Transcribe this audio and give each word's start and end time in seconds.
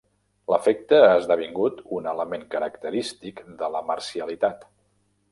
L'efecte 0.51 1.01
ha 1.09 1.17
esdevingut 1.17 1.83
un 1.97 2.07
element 2.13 2.45
característic 2.55 3.43
de 3.61 3.69
la 3.75 3.83
marcialitat. 3.91 4.65